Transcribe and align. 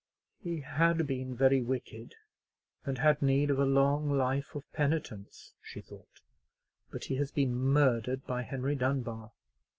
"He 0.39 0.61
had 0.61 1.05
been 1.05 1.35
very 1.35 1.61
wicked, 1.61 2.15
and 2.85 2.97
had 2.97 3.21
need 3.21 3.51
of 3.51 3.59
a 3.59 3.65
long 3.67 4.09
life 4.09 4.55
of 4.55 4.63
penitence," 4.73 5.53
she 5.61 5.79
thought; 5.79 6.21
"but 6.89 7.03
he 7.03 7.17
has 7.17 7.31
been 7.31 7.53
murdered 7.53 8.25
by 8.25 8.41
Henry 8.41 8.73
Dunbar." 8.73 9.31